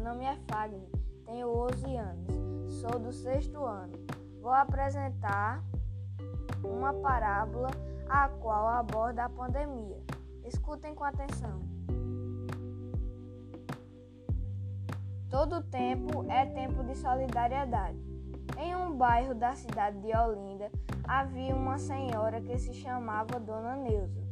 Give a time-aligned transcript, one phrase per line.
[0.00, 0.88] Meu nome é Fagner,
[1.26, 3.92] tenho 11 anos, sou do sexto ano.
[4.40, 5.62] Vou apresentar
[6.64, 7.68] uma parábola
[8.08, 9.98] a qual aborda a pandemia.
[10.42, 11.60] Escutem com atenção.
[15.28, 17.98] Todo tempo é tempo de solidariedade.
[18.58, 20.70] Em um bairro da cidade de Olinda
[21.06, 24.29] havia uma senhora que se chamava Dona Neuza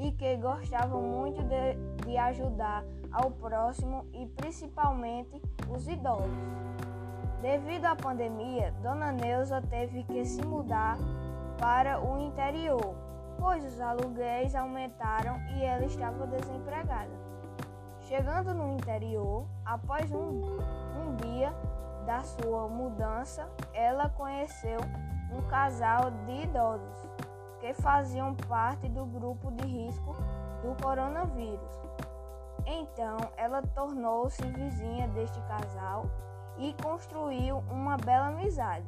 [0.00, 2.82] e que gostava muito de, de ajudar
[3.12, 6.30] ao próximo e principalmente os idosos.
[7.42, 10.96] Devido à pandemia, Dona Neuza teve que se mudar
[11.58, 12.94] para o interior,
[13.38, 17.10] pois os aluguéis aumentaram e ela estava desempregada.
[18.00, 20.40] Chegando no interior, após um,
[20.98, 21.54] um dia
[22.06, 24.80] da sua mudança, ela conheceu
[25.32, 27.09] um casal de idosos
[27.60, 30.16] que faziam parte do grupo de risco
[30.62, 31.70] do coronavírus.
[32.66, 36.06] Então, ela tornou-se vizinha deste casal
[36.58, 38.86] e construiu uma bela amizade.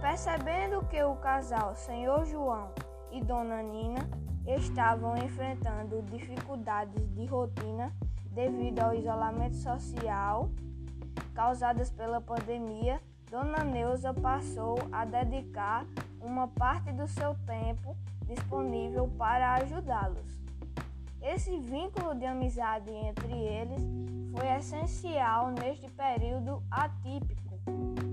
[0.00, 2.70] Percebendo que o casal Senhor João
[3.10, 4.08] e Dona Nina
[4.46, 7.92] estavam enfrentando dificuldades de rotina
[8.30, 10.48] devido ao isolamento social
[11.34, 13.00] causadas pela pandemia,
[13.30, 15.86] Dona Neuza passou a dedicar
[16.28, 20.38] uma parte do seu tempo disponível para ajudá-los.
[21.20, 23.82] Esse vínculo de amizade entre eles
[24.30, 27.58] foi essencial neste período atípico,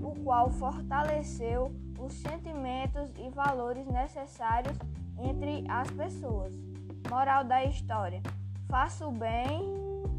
[0.02, 4.76] o qual fortaleceu os sentimentos e valores necessários
[5.18, 6.54] entre as pessoas.
[7.08, 8.22] Moral da história:
[8.68, 9.62] faça o bem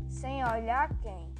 [0.07, 1.36] sem olhar quem.